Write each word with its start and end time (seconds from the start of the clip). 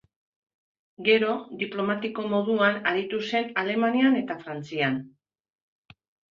Gero, 1.07 1.35
diplomatiko 1.65 2.25
moduan 2.33 2.81
aritu 2.93 3.21
zen 3.29 3.55
Alemanian 3.67 4.21
eta 4.25 4.41
Frantzian. 4.43 5.01